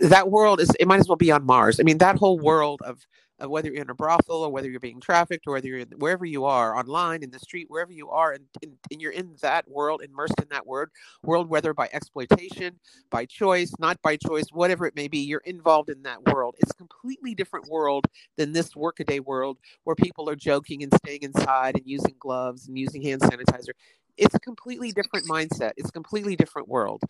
that 0.03 0.31
world 0.31 0.61
is 0.61 0.71
it 0.81 0.89
might 0.89 1.01
as 1.01 1.09
well 1.09 1.17
be 1.17 1.31
on 1.31 1.45
Mars. 1.45 1.79
I 1.79 1.85
mean, 1.85 1.99
that 1.99 2.17
whole 2.17 2.39
world 2.39 2.81
of 2.85 3.07
uh, 3.43 3.49
whether 3.49 3.69
you're 3.69 3.83
in 3.83 3.91
a 3.91 3.95
brothel 3.95 4.43
or 4.43 4.51
whether 4.51 4.69
you're 4.69 4.81
being 4.81 5.01
trafficked 5.01 5.47
or 5.47 5.55
whether 5.55 5.67
you're 5.67 5.79
in, 5.79 5.89
wherever 5.99 6.25
you 6.25 6.45
are 6.45 6.77
online 6.77 7.23
in 7.23 7.31
the 7.31 7.39
street 7.39 7.67
wherever 7.71 7.93
you 7.93 8.11
are 8.11 8.33
and, 8.33 8.45
and, 8.63 8.73
and, 8.91 9.01
you're 9.01 9.13
in 9.13 9.35
that 9.41 9.69
world 9.69 10.03
immersed 10.03 10.35
in 10.41 10.49
that 10.51 10.67
word 10.67 10.91
world 11.23 11.49
whether 11.49 11.73
by 11.73 11.89
exploitation 11.93 12.79
by 13.11 13.25
choice 13.25 13.73
not 13.79 14.01
by 14.03 14.17
choice 14.17 14.47
whatever 14.53 14.87
it 14.87 14.95
may 14.95 15.09
be 15.09 15.19
you're 15.19 15.41
involved 15.41 15.91
in 15.91 16.03
that 16.03 16.23
world. 16.25 16.55
It's 16.59 16.73
a 16.73 16.75
completely 16.75 17.35
different 17.35 17.69
world 17.69 18.07
than 18.37 18.53
this 18.53 18.77
workaday 18.77 19.21
world 19.21 19.59
where 19.85 19.97
people 19.97 20.29
are 20.29 20.37
joking 20.37 20.83
and 20.83 20.93
staying 20.95 21.23
inside 21.23 21.77
and 21.77 21.87
using 21.87 22.15
gloves 22.19 22.69
and 22.69 22.79
using 22.79 23.03
hand 23.03 23.23
sanitizer. 23.23 23.71
It's 24.17 24.35
a 24.35 24.41
completely 24.41 24.93
different 24.93 25.27
mindset. 25.27 25.73
It's 25.77 25.89
a 25.89 25.93
completely 25.93 26.37
different 26.37 26.69
world 26.69 27.03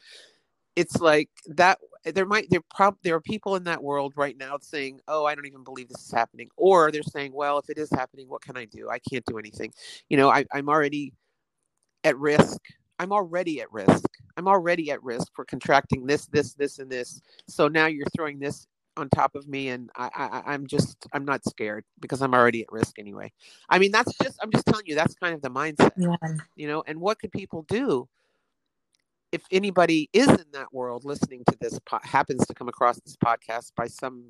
it's 0.80 1.00
like 1.00 1.28
that 1.46 1.78
there 2.04 2.25
might 2.25 2.49
there 2.49 2.62
prob 2.75 2.96
there 3.02 3.14
are 3.14 3.20
people 3.20 3.56
in 3.56 3.64
that 3.64 3.82
world 3.82 4.14
right 4.16 4.38
now 4.38 4.56
saying 4.60 4.99
oh 5.08 5.26
i 5.26 5.34
don't 5.34 5.46
even 5.46 5.62
believe 5.62 5.88
this 5.88 6.02
is 6.02 6.10
happening 6.10 6.49
or 6.56 6.90
they're 6.90 7.02
saying 7.02 7.32
well 7.32 7.58
if 7.58 7.68
it 7.68 7.76
is 7.76 7.90
happening 7.90 8.28
what 8.28 8.40
can 8.40 8.56
i 8.56 8.64
do? 8.64 8.88
I 8.88 8.99
can't 8.99 9.25
do 9.26 9.38
anything. 9.38 9.72
You 10.08 10.16
know 10.16 10.30
I, 10.30 10.44
i'm 10.52 10.68
already 10.68 11.12
at 12.04 12.16
risk. 12.18 12.60
I'm 12.99 13.12
already 13.12 13.60
at 13.60 13.72
risk. 13.72 14.08
I'm 14.37 14.49
already 14.49 14.90
at 14.90 15.02
risk 15.02 15.28
for 15.34 15.44
contracting 15.44 16.06
this 16.06 16.26
this 16.26 16.54
this 16.54 16.78
and 16.78 16.90
this. 16.90 17.20
So 17.46 17.68
now 17.68 17.87
you're 17.87 18.06
throwing 18.16 18.38
this 18.38 18.66
on 18.96 19.08
top 19.08 19.34
of 19.34 19.46
me 19.46 19.68
and 19.68 19.88
I, 19.96 20.10
I 20.14 20.42
i'm 20.52 20.66
just 20.66 21.06
i'm 21.12 21.25
not 21.25 21.44
scared 21.44 21.84
because 22.00 22.22
i'm 22.22 22.34
already 22.34 22.62
at 22.62 22.72
risk 22.72 22.99
anyway. 22.99 23.32
I 23.68 23.78
mean 23.78 23.92
that's 23.92 24.12
just 24.22 24.38
i'm 24.42 24.50
just 24.50 24.66
telling 24.66 24.87
you 24.87 24.94
that's 24.94 25.14
kind 25.14 25.34
of 25.34 25.42
the 25.42 25.50
mindset 25.50 25.92
yeah. 25.96 26.16
you 26.56 26.66
know 26.66 26.82
and 26.87 27.00
what 27.00 27.18
could 27.18 27.32
people 27.32 27.64
do 27.68 28.08
if 29.32 29.42
anybody 29.50 30.08
is 30.12 30.28
in 30.28 30.44
that 30.52 30.72
world 30.72 31.04
listening 31.04 31.42
to 31.49 31.56
this 31.60 31.78
po- 31.80 32.00
happens 32.02 32.46
to 32.46 32.54
come 32.54 32.68
across 32.68 33.00
this 33.00 33.16
podcast 33.16 33.72
by 33.76 33.87
some 33.87 34.25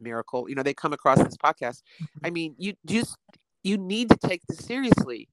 miracle 0.00 0.48
you 0.48 0.54
know 0.54 0.62
they 0.62 0.74
come 0.74 0.92
across 0.92 1.22
this 1.22 1.36
podcast 1.36 1.82
i 2.00 2.04
mm-hmm. 2.04 2.32
mean 2.32 2.54
you 2.58 2.74
just 2.86 3.16
you 3.62 3.78
need 3.78 4.10
to 4.10 4.16
take 4.16 4.42
this 4.48 4.58
seriously 4.58 5.28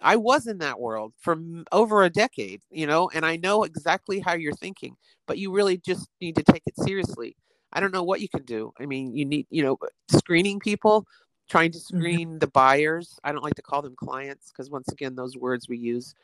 i 0.00 0.14
was 0.14 0.46
in 0.46 0.58
that 0.58 0.78
world 0.78 1.12
for 1.18 1.36
over 1.72 2.04
a 2.04 2.10
decade 2.10 2.60
you 2.70 2.86
know 2.86 3.10
and 3.14 3.26
i 3.26 3.36
know 3.36 3.64
exactly 3.64 4.20
how 4.20 4.34
you're 4.34 4.52
thinking 4.54 4.96
but 5.26 5.38
you 5.38 5.52
really 5.52 5.76
just 5.78 6.08
need 6.20 6.36
to 6.36 6.42
take 6.42 6.62
it 6.66 6.76
seriously 6.76 7.36
i 7.72 7.80
don't 7.80 7.92
know 7.92 8.04
what 8.04 8.20
you 8.20 8.28
can 8.28 8.44
do 8.44 8.72
i 8.80 8.86
mean 8.86 9.14
you 9.14 9.24
need 9.24 9.46
you 9.50 9.62
know 9.62 9.76
screening 10.08 10.60
people 10.60 11.04
trying 11.48 11.72
to 11.72 11.78
mm-hmm. 11.78 11.98
screen 11.98 12.28
mm-hmm. 12.28 12.38
the 12.38 12.48
buyers 12.48 13.18
i 13.24 13.32
don't 13.32 13.44
like 13.44 13.54
to 13.54 13.62
call 13.62 13.82
them 13.82 13.96
clients 13.96 14.52
because 14.52 14.70
once 14.70 14.88
again 14.88 15.16
those 15.16 15.36
words 15.36 15.68
we 15.68 15.76
use 15.76 16.14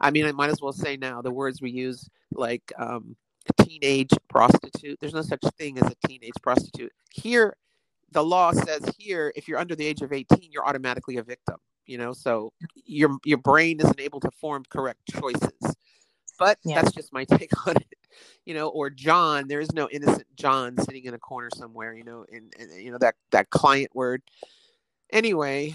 I 0.00 0.10
mean, 0.10 0.24
I 0.24 0.32
might 0.32 0.50
as 0.50 0.62
well 0.62 0.72
say 0.72 0.96
now 0.96 1.22
the 1.22 1.30
words 1.30 1.60
we 1.60 1.70
use, 1.70 2.08
like 2.32 2.72
um, 2.78 3.16
teenage 3.62 4.12
prostitute. 4.28 4.98
There's 5.00 5.14
no 5.14 5.22
such 5.22 5.42
thing 5.58 5.78
as 5.78 5.90
a 5.90 6.08
teenage 6.08 6.34
prostitute. 6.42 6.92
Here, 7.12 7.56
the 8.12 8.24
law 8.24 8.52
says 8.52 8.82
here, 8.98 9.32
if 9.36 9.46
you're 9.46 9.58
under 9.58 9.74
the 9.76 9.86
age 9.86 10.02
of 10.02 10.12
18, 10.12 10.50
you're 10.50 10.66
automatically 10.66 11.18
a 11.18 11.22
victim. 11.22 11.56
You 11.86 11.98
know, 11.98 12.12
so 12.12 12.52
your 12.86 13.16
your 13.24 13.38
brain 13.38 13.80
isn't 13.80 14.00
able 14.00 14.20
to 14.20 14.30
form 14.30 14.64
correct 14.68 15.00
choices. 15.10 15.74
But 16.38 16.58
yeah. 16.64 16.80
that's 16.80 16.94
just 16.94 17.12
my 17.12 17.24
take 17.36 17.50
on 17.66 17.76
it. 17.76 17.94
You 18.44 18.54
know, 18.54 18.68
or 18.68 18.90
John, 18.90 19.48
there 19.48 19.60
is 19.60 19.72
no 19.72 19.88
innocent 19.90 20.26
John 20.36 20.76
sitting 20.78 21.04
in 21.04 21.14
a 21.14 21.18
corner 21.18 21.48
somewhere. 21.54 21.94
You 21.94 22.04
know, 22.04 22.24
and, 22.32 22.52
and 22.58 22.82
you 22.82 22.92
know 22.92 22.98
that 22.98 23.16
that 23.32 23.50
client 23.50 23.90
word. 23.94 24.22
Anyway, 25.12 25.74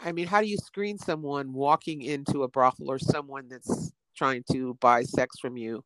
I 0.00 0.12
mean, 0.12 0.26
how 0.26 0.40
do 0.40 0.46
you 0.46 0.58
screen 0.58 0.98
someone 0.98 1.52
walking 1.52 2.02
into 2.02 2.42
a 2.42 2.48
brothel 2.48 2.90
or 2.90 2.98
someone 2.98 3.48
that's 3.48 3.92
trying 4.14 4.44
to 4.52 4.74
buy 4.80 5.02
sex 5.02 5.38
from 5.38 5.56
you? 5.56 5.84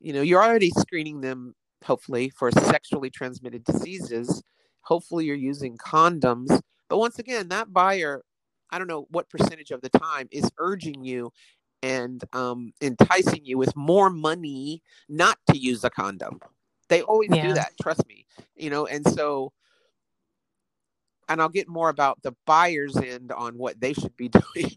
You 0.00 0.12
know, 0.12 0.22
you're 0.22 0.42
already 0.42 0.70
screening 0.70 1.20
them, 1.20 1.54
hopefully, 1.84 2.30
for 2.30 2.50
sexually 2.50 3.10
transmitted 3.10 3.64
diseases. 3.64 4.42
Hopefully, 4.82 5.26
you're 5.26 5.36
using 5.36 5.76
condoms. 5.76 6.60
But 6.88 6.98
once 6.98 7.18
again, 7.18 7.48
that 7.48 7.72
buyer, 7.72 8.22
I 8.70 8.78
don't 8.78 8.88
know 8.88 9.06
what 9.10 9.28
percentage 9.28 9.70
of 9.70 9.82
the 9.82 9.90
time, 9.90 10.28
is 10.30 10.50
urging 10.58 11.04
you 11.04 11.32
and 11.82 12.22
um, 12.32 12.72
enticing 12.80 13.44
you 13.44 13.58
with 13.58 13.74
more 13.76 14.10
money 14.10 14.82
not 15.08 15.38
to 15.50 15.58
use 15.58 15.84
a 15.84 15.90
condom. 15.90 16.40
They 16.88 17.02
always 17.02 17.30
yeah. 17.32 17.48
do 17.48 17.54
that, 17.54 17.72
trust 17.80 18.06
me. 18.08 18.26
You 18.56 18.70
know, 18.70 18.86
and 18.86 19.06
so 19.06 19.52
and 21.30 21.40
I'll 21.40 21.48
get 21.48 21.68
more 21.68 21.88
about 21.88 22.20
the 22.22 22.34
buyer's 22.44 22.96
end 22.96 23.30
on 23.32 23.56
what 23.56 23.80
they 23.80 23.92
should 23.92 24.16
be 24.16 24.28
doing. 24.54 24.76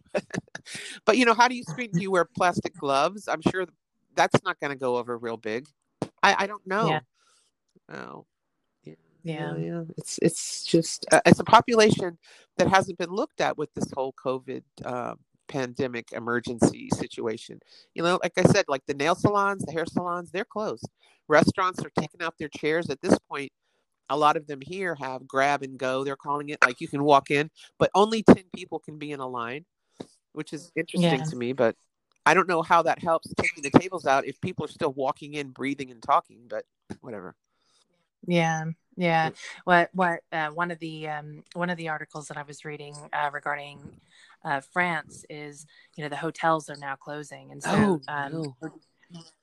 but 1.03 1.17
you 1.17 1.25
know, 1.25 1.33
how 1.33 1.47
do 1.47 1.55
you 1.55 1.63
screen? 1.63 1.89
Do 1.91 2.01
you 2.01 2.11
wear 2.11 2.25
plastic 2.25 2.75
gloves? 2.75 3.27
I'm 3.27 3.41
sure 3.41 3.65
that's 4.15 4.41
not 4.45 4.59
going 4.59 4.71
to 4.71 4.77
go 4.77 4.97
over 4.97 5.17
real 5.17 5.35
big. 5.35 5.67
I, 6.21 6.35
I 6.39 6.47
don't 6.47 6.65
know. 6.65 6.87
Yeah. 6.87 6.99
Oh, 7.91 8.25
yeah. 8.83 8.93
yeah. 9.23 9.55
yeah, 9.57 9.83
It's 9.97 10.19
it's 10.21 10.63
just 10.63 11.07
uh, 11.11 11.21
it's 11.25 11.39
a 11.39 11.43
population 11.43 12.17
that 12.57 12.69
hasn't 12.69 12.99
been 12.99 13.09
looked 13.09 13.41
at 13.41 13.57
with 13.57 13.73
this 13.73 13.91
whole 13.91 14.13
COVID 14.23 14.61
uh, 14.85 15.15
pandemic 15.47 16.11
emergency 16.11 16.89
situation. 16.93 17.59
You 17.95 18.03
know, 18.03 18.19
like 18.21 18.33
I 18.37 18.43
said, 18.43 18.65
like 18.67 18.85
the 18.85 18.93
nail 18.93 19.15
salons, 19.15 19.65
the 19.65 19.71
hair 19.71 19.85
salons, 19.87 20.29
they're 20.29 20.45
closed. 20.45 20.87
Restaurants 21.27 21.83
are 21.83 21.91
taking 21.99 22.21
out 22.21 22.35
their 22.37 22.49
chairs 22.49 22.91
at 22.91 23.01
this 23.01 23.17
point 23.27 23.51
a 24.13 24.17
lot 24.17 24.37
of 24.37 24.45
them 24.45 24.61
here 24.61 24.95
have 24.95 25.27
grab 25.27 25.63
and 25.63 25.77
go 25.77 26.03
they're 26.03 26.15
calling 26.15 26.49
it 26.49 26.59
like 26.63 26.79
you 26.79 26.87
can 26.87 27.03
walk 27.03 27.31
in 27.31 27.49
but 27.79 27.89
only 27.95 28.21
10 28.23 28.43
people 28.55 28.79
can 28.79 28.97
be 28.97 29.11
in 29.11 29.19
a 29.19 29.27
line 29.27 29.65
which 30.33 30.53
is 30.53 30.71
interesting 30.75 31.19
yeah. 31.19 31.25
to 31.25 31.35
me 31.35 31.51
but 31.51 31.75
i 32.25 32.33
don't 32.33 32.47
know 32.47 32.61
how 32.61 32.81
that 32.83 32.99
helps 32.99 33.33
taking 33.33 33.63
the 33.63 33.79
tables 33.79 34.05
out 34.05 34.25
if 34.25 34.39
people 34.39 34.63
are 34.63 34.69
still 34.69 34.93
walking 34.93 35.33
in 35.33 35.49
breathing 35.49 35.89
and 35.89 36.03
talking 36.03 36.41
but 36.47 36.63
whatever 37.01 37.35
yeah 38.27 38.65
yeah 38.95 39.31
what 39.63 39.89
what 39.93 40.19
uh, 40.31 40.49
one 40.49 40.69
of 40.69 40.77
the 40.79 41.07
um, 41.09 41.43
one 41.53 41.71
of 41.71 41.77
the 41.77 41.89
articles 41.89 42.27
that 42.27 42.37
i 42.37 42.43
was 42.43 42.63
reading 42.63 42.95
uh, 43.11 43.29
regarding 43.33 43.79
uh, 44.45 44.61
france 44.71 45.25
is 45.29 45.65
you 45.95 46.03
know 46.03 46.09
the 46.09 46.15
hotels 46.15 46.69
are 46.69 46.77
now 46.77 46.95
closing 46.95 47.51
and 47.51 47.63
so 47.63 47.71
oh, 48.07 48.13
um, 48.13 48.31
no. 48.31 48.55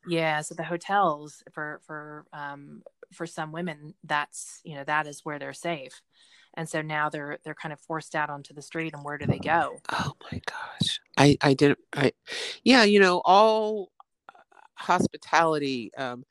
yeah 0.06 0.40
so 0.40 0.54
the 0.54 0.62
hotels 0.62 1.42
for 1.52 1.80
for 1.84 2.24
um, 2.32 2.82
for 3.12 3.26
some 3.26 3.52
women 3.52 3.94
that's 4.04 4.60
you 4.64 4.74
know 4.74 4.84
that 4.84 5.06
is 5.06 5.20
where 5.24 5.38
they're 5.38 5.52
safe. 5.52 6.00
And 6.54 6.68
so 6.68 6.82
now 6.82 7.08
they're 7.08 7.38
they're 7.44 7.54
kind 7.54 7.72
of 7.72 7.80
forced 7.80 8.14
out 8.14 8.30
onto 8.30 8.52
the 8.54 8.62
street 8.62 8.92
and 8.94 9.04
where 9.04 9.18
do 9.18 9.26
they 9.26 9.38
go? 9.38 9.76
Oh 9.90 10.12
my 10.30 10.40
gosh. 10.46 11.00
I 11.16 11.36
i 11.42 11.54
didn't 11.54 11.78
i 11.92 12.12
yeah 12.64 12.84
you 12.84 12.98
know 12.98 13.20
all 13.24 13.90
hospitality 14.74 15.92
um 15.96 16.24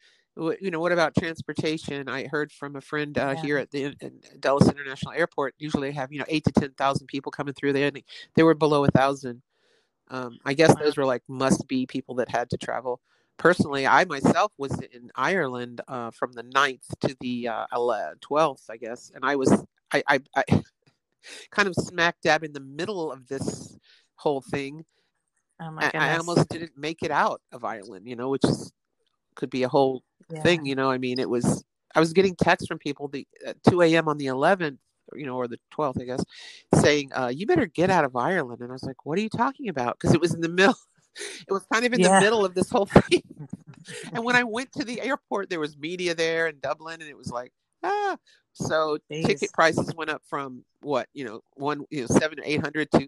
you 0.61 0.71
know 0.71 0.79
what 0.79 0.93
about 0.93 1.15
transportation? 1.15 2.07
I 2.07 2.27
heard 2.27 2.51
from 2.53 2.77
a 2.77 2.81
friend 2.81 3.17
uh, 3.17 3.33
yeah. 3.35 3.41
here 3.41 3.57
at 3.57 3.71
the 3.71 3.93
dulles 4.39 4.69
international 4.69 5.11
airport 5.11 5.53
usually 5.57 5.91
have 5.91 6.13
you 6.13 6.19
know 6.19 6.25
eight 6.29 6.45
to 6.45 6.51
ten 6.53 6.71
thousand 6.71 7.07
people 7.07 7.29
coming 7.29 7.53
through 7.53 7.73
there 7.73 7.87
and 7.87 8.01
they 8.35 8.43
were 8.43 8.53
below 8.53 8.85
a 8.85 8.91
thousand. 8.91 9.41
Um, 10.11 10.39
i 10.43 10.53
guess 10.55 10.69
wow. 10.69 10.81
those 10.81 10.97
were 10.97 11.05
like 11.05 11.21
must 11.27 11.67
be 11.67 11.85
people 11.85 12.15
that 12.15 12.29
had 12.29 12.49
to 12.49 12.57
travel 12.57 12.99
personally, 13.39 13.87
I 13.87 14.05
myself 14.05 14.51
was 14.59 14.77
in 14.79 15.09
Ireland 15.15 15.81
uh, 15.87 16.11
from 16.11 16.33
the 16.33 16.43
9th 16.43 16.85
to 16.99 17.17
the 17.19 17.47
uh, 17.47 17.65
12th, 17.73 18.69
I 18.69 18.77
guess, 18.77 19.11
and 19.15 19.25
I 19.25 19.35
was 19.35 19.51
I, 19.91 20.03
I, 20.07 20.19
I 20.35 20.43
kind 21.51 21.67
of 21.67 21.73
smack 21.73 22.17
dab 22.21 22.43
in 22.43 22.53
the 22.53 22.59
middle 22.59 23.11
of 23.11 23.27
this 23.27 23.75
whole 24.15 24.41
thing. 24.41 24.85
Oh 25.59 25.71
my 25.71 25.89
I, 25.93 26.11
I, 26.11 26.17
almost 26.17 26.47
didn't 26.49 26.77
make 26.77 27.01
it 27.01 27.11
out 27.11 27.41
of 27.51 27.63
Ireland, 27.63 28.07
you 28.07 28.15
know, 28.15 28.29
which 28.29 28.43
is 28.43 28.71
could 29.35 29.49
be 29.49 29.63
a 29.63 29.69
whole 29.69 30.03
yeah. 30.29 30.41
thing, 30.43 30.65
you 30.65 30.75
know. 30.75 30.91
I 30.91 30.99
mean, 30.99 31.19
it 31.19 31.29
was 31.29 31.63
I 31.95 31.99
was 31.99 32.13
getting 32.13 32.35
texts 32.35 32.67
from 32.67 32.77
people 32.77 33.07
the 33.07 33.25
at 33.45 33.61
2 33.63 33.81
a.m. 33.81 34.07
on 34.07 34.17
the 34.17 34.27
11th, 34.27 34.77
you 35.15 35.25
know, 35.25 35.35
or 35.35 35.47
the 35.47 35.59
12th, 35.73 36.01
I 36.01 36.05
guess, 36.05 36.23
saying, 36.75 37.11
uh, 37.13 37.31
"You 37.33 37.47
better 37.47 37.65
get 37.65 37.89
out 37.89 38.05
of 38.05 38.15
Ireland." 38.15 38.61
And 38.61 38.69
I 38.69 38.73
was 38.73 38.83
like, 38.83 39.05
"What 39.05 39.17
are 39.17 39.21
you 39.21 39.29
talking 39.29 39.69
about?" 39.69 39.97
Because 39.97 40.13
it 40.13 40.21
was 40.21 40.33
in 40.33 40.41
the 40.41 40.49
middle 40.61 40.75
it 41.47 41.51
was 41.51 41.65
kind 41.71 41.85
of 41.85 41.93
in 41.93 41.99
yeah. 41.99 42.19
the 42.19 42.25
middle 42.25 42.45
of 42.45 42.53
this 42.53 42.69
whole 42.69 42.85
thing. 43.09 43.23
and 44.13 44.23
when 44.23 44.35
I 44.35 44.43
went 44.43 44.71
to 44.73 44.83
the 44.83 45.01
airport, 45.01 45.49
there 45.49 45.59
was 45.59 45.77
media 45.77 46.13
there 46.13 46.47
in 46.47 46.59
Dublin, 46.61 47.01
and 47.01 47.09
it 47.09 47.17
was 47.17 47.31
like, 47.31 47.51
ah. 47.83 48.17
So 48.53 48.97
Jeez. 49.11 49.25
ticket 49.25 49.53
prices 49.53 49.93
went 49.95 50.09
up 50.09 50.21
from 50.27 50.65
what 50.81 51.07
you 51.13 51.23
know, 51.23 51.41
one 51.53 51.85
you 51.89 52.01
know, 52.01 52.07
seven 52.07 52.39
or 52.39 52.43
eight 52.45 52.61
hundred 52.61 52.91
to 52.91 53.07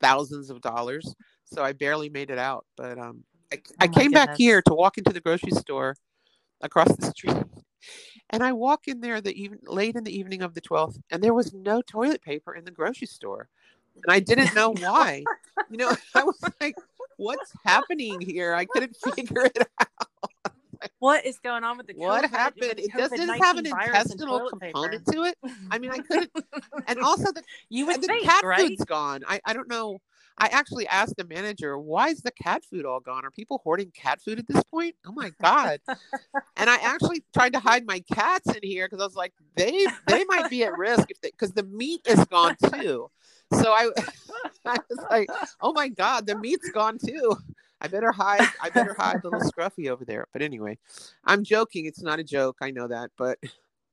thousands 0.00 0.50
of 0.50 0.60
dollars. 0.60 1.14
So 1.44 1.62
I 1.62 1.72
barely 1.72 2.08
made 2.08 2.30
it 2.30 2.38
out, 2.38 2.64
but 2.76 2.98
um, 2.98 3.24
I, 3.52 3.56
oh 3.56 3.74
I 3.80 3.86
came 3.86 4.10
goodness. 4.10 4.26
back 4.26 4.36
here 4.36 4.62
to 4.62 4.74
walk 4.74 4.98
into 4.98 5.12
the 5.12 5.20
grocery 5.20 5.52
store 5.52 5.96
across 6.62 6.94
the 6.96 7.06
street. 7.06 7.36
And 8.30 8.42
I 8.42 8.52
walk 8.52 8.88
in 8.88 9.00
there 9.00 9.20
the 9.20 9.34
even 9.40 9.58
late 9.66 9.94
in 9.94 10.04
the 10.04 10.16
evening 10.16 10.42
of 10.42 10.54
the 10.54 10.60
12th, 10.60 10.98
and 11.10 11.22
there 11.22 11.34
was 11.34 11.52
no 11.52 11.82
toilet 11.82 12.22
paper 12.22 12.54
in 12.54 12.64
the 12.64 12.70
grocery 12.70 13.06
store. 13.06 13.48
And 13.96 14.12
I 14.12 14.20
didn't 14.20 14.54
know 14.54 14.72
why. 14.72 15.22
you 15.70 15.76
know, 15.76 15.94
I 16.14 16.24
was 16.24 16.40
like, 16.60 16.76
what's 17.22 17.52
happening 17.64 18.20
here? 18.20 18.54
I 18.54 18.64
couldn't 18.64 18.96
figure 19.14 19.44
it 19.44 19.58
out. 19.80 20.52
what 20.98 21.24
is 21.24 21.38
going 21.38 21.64
on 21.64 21.78
with 21.78 21.86
the 21.86 21.94
what 21.94 22.28
happened? 22.28 22.74
It 22.78 22.92
does 22.96 23.12
not 23.12 23.38
have 23.38 23.56
an 23.56 23.66
intestinal 23.66 24.48
component 24.48 25.04
paper. 25.04 25.12
to 25.12 25.24
it? 25.24 25.36
I 25.70 25.78
mean, 25.78 25.90
I 25.92 25.98
couldn't. 26.08 26.30
And 26.86 26.98
also 27.00 27.32
the 27.32 27.42
you 27.68 27.86
would 27.86 28.02
the 28.02 28.06
think, 28.06 28.24
cat 28.24 28.44
right? 28.44 28.68
food's 28.68 28.84
gone. 28.84 29.22
I 29.26 29.40
I 29.44 29.52
don't 29.52 29.68
know. 29.68 29.98
I 30.38 30.46
actually 30.46 30.86
asked 30.88 31.16
the 31.18 31.24
manager, 31.24 31.78
"Why 31.78 32.08
is 32.08 32.22
the 32.22 32.32
cat 32.32 32.64
food 32.64 32.86
all 32.86 33.00
gone? 33.00 33.24
Are 33.24 33.30
people 33.30 33.60
hoarding 33.62 33.92
cat 33.94 34.20
food 34.22 34.38
at 34.38 34.48
this 34.48 34.62
point?" 34.64 34.96
Oh 35.06 35.12
my 35.12 35.30
god! 35.40 35.80
and 36.56 36.70
I 36.70 36.76
actually 36.76 37.22
tried 37.34 37.52
to 37.52 37.60
hide 37.60 37.86
my 37.86 38.00
cats 38.12 38.52
in 38.52 38.60
here 38.62 38.86
because 38.86 39.00
I 39.00 39.04
was 39.04 39.14
like, 39.14 39.34
they 39.56 39.86
they 40.06 40.24
might 40.24 40.48
be 40.48 40.64
at 40.64 40.76
risk 40.76 41.10
if 41.10 41.20
they 41.20 41.30
because 41.30 41.52
the 41.52 41.64
meat 41.64 42.00
is 42.06 42.24
gone 42.24 42.56
too. 42.72 43.10
So 43.52 43.72
I, 43.72 43.90
I 44.66 44.76
was 44.88 45.04
like, 45.10 45.28
oh 45.60 45.72
my 45.72 45.88
God, 45.88 46.26
the 46.26 46.36
meat's 46.36 46.70
gone 46.70 46.98
too. 46.98 47.36
I 47.80 47.88
better 47.88 48.12
hide. 48.12 48.48
I 48.62 48.70
better 48.70 48.94
hide 48.96 49.24
little 49.24 49.40
Scruffy 49.40 49.90
over 49.90 50.04
there. 50.04 50.26
But 50.32 50.42
anyway, 50.42 50.78
I'm 51.24 51.42
joking. 51.42 51.86
It's 51.86 52.02
not 52.02 52.20
a 52.20 52.24
joke. 52.24 52.58
I 52.62 52.70
know 52.70 52.86
that, 52.86 53.10
but 53.18 53.38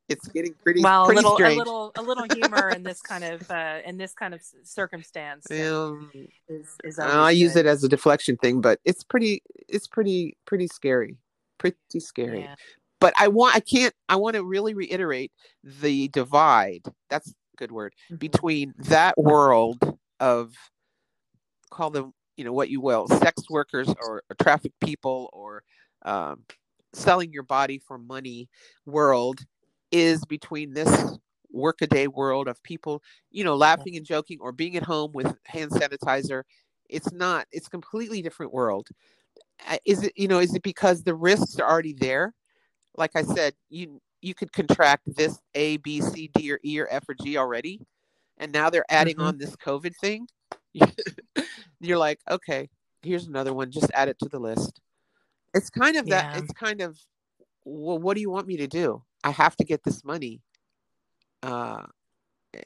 it's 0.09 0.27
getting 0.27 0.53
pretty 0.63 0.81
well. 0.83 1.05
Pretty 1.05 1.19
a 1.19 1.21
little, 1.21 1.37
strange. 1.37 1.55
a 1.55 1.57
little, 1.57 1.91
a 1.95 2.01
little 2.01 2.25
humor 2.31 2.69
in 2.69 2.83
this 2.83 3.01
kind 3.01 3.23
of 3.23 3.49
uh, 3.49 3.79
in 3.85 3.97
this 3.97 4.13
kind 4.13 4.33
of 4.33 4.41
circumstance. 4.63 5.47
Um, 5.59 6.11
is, 6.47 6.75
is 6.83 6.99
I 6.99 7.31
use 7.31 7.55
it 7.55 7.65
as 7.65 7.83
a 7.83 7.89
deflection 7.89 8.37
thing, 8.37 8.61
but 8.61 8.79
it's 8.85 9.03
pretty, 9.03 9.43
it's 9.67 9.87
pretty, 9.87 10.37
pretty 10.45 10.67
scary. 10.67 11.17
pretty 11.57 11.75
scary. 11.99 12.41
Yeah. 12.41 12.55
But 12.99 13.13
I 13.17 13.27
want 13.27 13.55
I 13.55 13.59
can't 13.59 13.93
I 14.07 14.17
want 14.17 14.35
to 14.35 14.43
really 14.43 14.73
reiterate 14.73 15.31
the 15.63 16.09
divide. 16.09 16.85
That's 17.09 17.33
good 17.59 17.71
word 17.71 17.93
mm-hmm. 18.05 18.15
between 18.15 18.73
that 18.79 19.15
world 19.17 19.77
of 20.19 20.53
call 21.69 21.89
them 21.91 22.13
you 22.37 22.43
know 22.45 22.53
what 22.53 22.69
you 22.69 22.81
will 22.81 23.07
sex 23.07 23.43
workers 23.49 23.87
or, 24.01 24.23
or 24.29 24.35
traffic 24.41 24.71
people 24.81 25.29
or 25.33 25.61
um, 26.03 26.43
selling 26.93 27.31
your 27.31 27.43
body 27.43 27.77
for 27.77 27.97
money 27.97 28.49
world 28.85 29.41
is 29.91 30.23
between 30.25 30.73
this 30.73 31.17
workaday 31.51 32.07
world 32.07 32.47
of 32.47 32.61
people 32.63 33.01
you 33.31 33.43
know 33.43 33.55
laughing 33.55 33.97
and 33.97 34.05
joking 34.05 34.37
or 34.39 34.51
being 34.51 34.75
at 34.77 34.83
home 34.83 35.11
with 35.13 35.35
hand 35.45 35.71
sanitizer. 35.71 36.43
It's 36.89 37.11
not 37.11 37.45
it's 37.51 37.67
completely 37.67 38.21
different 38.21 38.53
world. 38.53 38.87
Is 39.85 40.03
it 40.03 40.13
you 40.15 40.27
know 40.27 40.39
is 40.39 40.55
it 40.55 40.63
because 40.63 41.03
the 41.03 41.15
risks 41.15 41.59
are 41.59 41.69
already 41.69 41.93
there? 41.93 42.33
Like 42.95 43.11
i 43.15 43.23
said 43.23 43.53
you 43.69 44.01
you 44.21 44.33
could 44.33 44.51
contract 44.51 45.03
this 45.15 45.39
a 45.55 45.77
b 45.77 46.01
c 46.01 46.29
d 46.33 46.51
or 46.51 46.59
e 46.63 46.79
or 46.79 46.87
f 46.89 47.07
or 47.07 47.15
g 47.15 47.37
already 47.37 47.79
and 48.37 48.51
now 48.51 48.69
they're 48.69 48.85
adding 48.89 49.15
mm-hmm. 49.15 49.27
on 49.27 49.37
this 49.37 49.55
covid 49.55 49.95
thing 49.95 50.27
you're 51.79 51.97
like 51.97 52.19
okay 52.29 52.69
here's 53.01 53.27
another 53.27 53.53
one 53.53 53.71
just 53.71 53.91
add 53.93 54.09
it 54.09 54.17
to 54.19 54.29
the 54.29 54.39
list 54.39 54.81
it's 55.53 55.69
kind 55.69 55.95
of 55.95 56.05
that 56.07 56.33
yeah. 56.33 56.41
it's 56.41 56.53
kind 56.53 56.81
of 56.81 56.97
well 57.65 57.99
what 57.99 58.15
do 58.15 58.21
you 58.21 58.29
want 58.29 58.47
me 58.47 58.57
to 58.57 58.67
do 58.67 59.01
i 59.23 59.29
have 59.29 59.55
to 59.55 59.63
get 59.63 59.83
this 59.83 60.03
money 60.03 60.41
uh 61.43 61.81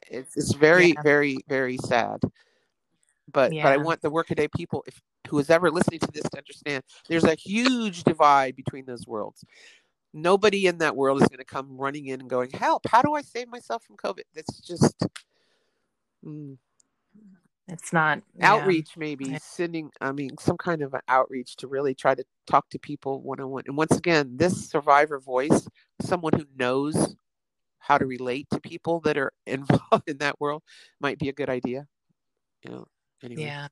it's 0.08 0.36
it's 0.36 0.54
very 0.54 0.88
yeah. 0.88 1.02
very 1.02 1.38
very 1.48 1.76
sad 1.78 2.20
but 3.32 3.52
yeah. 3.52 3.62
but 3.62 3.72
i 3.72 3.76
want 3.76 4.00
the 4.02 4.10
workaday 4.10 4.48
people 4.48 4.84
if 4.86 5.00
who 5.28 5.38
is 5.38 5.48
ever 5.48 5.70
listening 5.70 6.00
to 6.00 6.10
this 6.12 6.22
to 6.24 6.38
understand 6.38 6.82
there's 7.08 7.24
a 7.24 7.34
huge 7.34 8.04
divide 8.04 8.54
between 8.56 8.84
those 8.84 9.06
worlds 9.06 9.44
nobody 10.14 10.66
in 10.66 10.78
that 10.78 10.96
world 10.96 11.20
is 11.20 11.28
going 11.28 11.38
to 11.38 11.44
come 11.44 11.76
running 11.76 12.06
in 12.06 12.20
and 12.20 12.30
going 12.30 12.50
help 12.52 12.86
how 12.88 13.02
do 13.02 13.14
i 13.14 13.20
save 13.20 13.48
myself 13.48 13.82
from 13.82 13.96
covid 13.96 14.22
that's 14.34 14.60
just 14.60 15.06
mm. 16.24 16.56
it's 17.68 17.92
not 17.92 18.22
outreach 18.40 18.90
yeah. 18.94 19.00
maybe 19.00 19.36
sending 19.42 19.90
i 20.00 20.12
mean 20.12 20.30
some 20.38 20.56
kind 20.56 20.82
of 20.82 20.94
an 20.94 21.00
outreach 21.08 21.56
to 21.56 21.66
really 21.66 21.94
try 21.94 22.14
to 22.14 22.24
talk 22.46 22.68
to 22.70 22.78
people 22.78 23.20
one-on-one 23.22 23.64
and 23.66 23.76
once 23.76 23.96
again 23.96 24.30
this 24.36 24.70
survivor 24.70 25.18
voice 25.18 25.68
someone 26.00 26.32
who 26.32 26.46
knows 26.56 27.16
how 27.80 27.98
to 27.98 28.06
relate 28.06 28.46
to 28.50 28.60
people 28.60 29.00
that 29.00 29.18
are 29.18 29.32
involved 29.46 30.08
in 30.08 30.18
that 30.18 30.40
world 30.40 30.62
might 31.00 31.18
be 31.18 31.28
a 31.28 31.32
good 31.32 31.50
idea 31.50 31.86
you 32.64 32.70
know 32.70 32.86
anyway. 33.22 33.42
yeah 33.42 33.68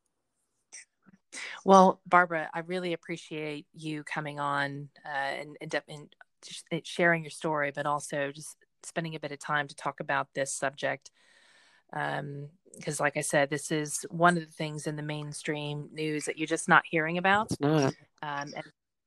well, 1.65 2.01
Barbara, 2.07 2.51
I 2.53 2.61
really 2.61 2.93
appreciate 2.93 3.67
you 3.73 4.05
coming 4.05 4.41
on 4.41 4.89
uh, 5.05 5.09
and, 5.09 5.57
and, 5.61 5.83
and 5.89 6.17
sharing 6.85 7.23
your 7.23 7.31
story, 7.31 7.73
but 7.75 7.87
also 7.87 8.33
just 8.33 8.57
spending 8.83 9.15
a 9.15 9.21
bit 9.21 9.33
of 9.33 9.39
time 9.39 9.69
to 9.69 9.75
talk 9.75 10.01
about 10.01 10.29
this 10.35 10.53
subject. 10.53 11.11
Because, 11.91 13.01
um, 13.01 13.05
like 13.05 13.17
I 13.17 13.21
said, 13.21 13.51
this 13.51 13.71
is 13.71 14.07
one 14.11 14.37
of 14.37 14.47
the 14.47 14.53
things 14.53 14.87
in 14.87 14.97
the 14.97 15.03
mainstream 15.03 15.89
news 15.93 16.25
that 16.25 16.39
you're 16.39 16.47
just 16.47 16.69
not 16.69 16.85
hearing 16.89 17.19
about. 17.19 17.51
It's 17.51 17.61
not. 17.61 17.95
Um, 18.23 18.53
and, 18.57 18.65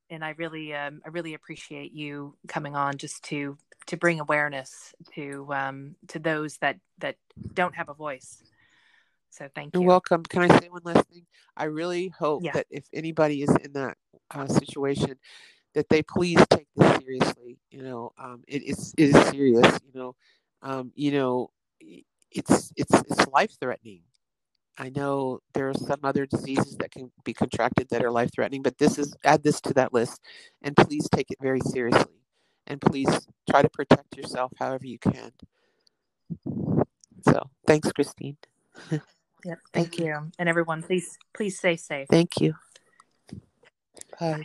and 0.10 0.26
I 0.26 0.36
really, 0.38 0.74
um, 0.74 1.02
I 1.06 1.10
really 1.10 1.34
appreciate 1.34 1.94
you 1.94 2.36
coming 2.48 2.76
on 2.76 2.98
just 2.98 3.24
to 3.26 3.58
to 3.88 3.98
bring 3.98 4.20
awareness 4.20 4.94
to 5.14 5.48
um, 5.54 5.96
to 6.08 6.20
those 6.20 6.58
that 6.58 6.78
that 7.00 7.18
don't 7.54 7.76
have 7.76 7.90
a 7.90 7.94
voice. 7.94 8.44
So 9.30 9.50
thank 9.54 9.76
you. 9.76 9.82
You're 9.82 9.88
welcome. 9.88 10.24
Can 10.24 10.44
I 10.44 10.60
say 10.60 10.70
one 10.70 10.82
last 10.86 11.08
thing? 11.10 11.26
I 11.58 11.66
really 11.66 12.08
hope 12.08 12.44
yeah. 12.44 12.54
that 12.54 12.68
if 12.70 12.86
anybody 12.94 13.44
is 13.44 13.54
in 13.64 13.74
that 13.74 13.98
uh, 14.32 14.48
situation, 14.48 15.16
that 15.74 15.90
they 15.90 16.02
please 16.04 16.40
take 16.50 16.65
this 16.76 16.98
seriously. 16.98 17.58
You 17.72 17.84
know, 17.84 18.12
um, 18.18 18.44
it 18.48 18.64
is 18.64 18.94
it 18.98 19.16
is 19.16 19.28
serious. 19.28 19.80
You 19.86 20.00
know, 20.00 20.16
um, 20.62 20.92
you 20.96 21.12
know, 21.12 21.52
it's 21.80 22.72
it's 22.76 22.94
it's 22.94 23.28
life 23.28 23.52
threatening. 23.60 24.02
I 24.78 24.90
know 24.90 25.40
there 25.54 25.70
are 25.70 25.74
some 25.74 26.00
other 26.04 26.26
diseases 26.26 26.76
that 26.78 26.92
can 26.92 27.10
be 27.24 27.34
contracted 27.34 27.88
that 27.90 28.04
are 28.04 28.12
life 28.12 28.32
threatening, 28.34 28.62
but 28.62 28.78
this 28.78 28.98
is 28.98 29.16
add 29.24 29.42
this 29.42 29.62
to 29.62 29.74
that 29.76 29.94
list, 29.94 30.22
and 30.62 30.76
please 30.76 31.08
take 31.10 31.32
it 31.32 31.38
very 31.42 31.62
seriously, 31.62 32.20
and 32.68 32.82
please 32.82 33.28
try 33.50 33.62
to 33.62 33.70
protect 33.70 34.18
yourself 34.18 34.52
however 34.60 34.86
you 34.86 35.00
can. 35.00 35.32
So, 37.24 37.50
thanks, 37.66 37.92
Christine. 37.92 38.38
Yep. 39.46 39.60
Thank 39.74 40.00
you. 40.00 40.32
And 40.40 40.50
everyone, 40.50 40.82
please, 40.82 41.18
please 41.34 41.58
stay 41.58 41.76
safe. 41.76 42.08
Thank 42.10 42.42
you. 42.42 42.56
Bye. 44.20 44.34
Bye. 44.34 44.44